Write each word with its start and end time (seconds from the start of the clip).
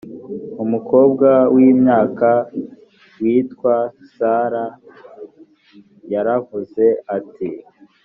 umukobwa 0.63 1.29
w 1.53 1.55
imyaka 1.71 2.29
witwa 3.21 3.75
sarah 4.13 4.71
yaravuze 6.13 6.85
ati 7.17 7.47